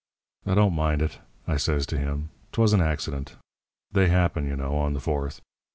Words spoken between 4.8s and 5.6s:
the Fourth.